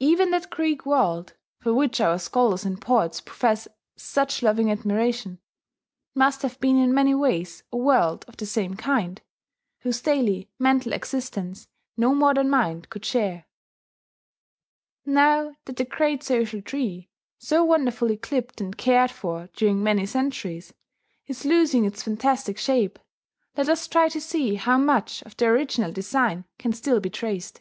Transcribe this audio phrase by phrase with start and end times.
[0.00, 5.40] Even that Greek world, for which our scholars and poets profess such loving admiration,
[6.14, 9.20] must have been in many ways a world of the same kind,
[9.80, 11.68] whose daily mental existence
[11.98, 13.46] no modern mind could share.
[15.04, 20.72] Now that the great social tree, so wonderfully clipped and cared for during many centuries,
[21.26, 22.98] is losing its fantastic shape,
[23.54, 27.60] let us try to see how much of the original design can still be traced.